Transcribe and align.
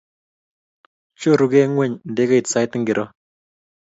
Chorugee 1.19 1.65
ngweny 1.69 1.93
ndegeit 2.11 2.45
sait 2.51 2.71
ngiro? 2.81 3.05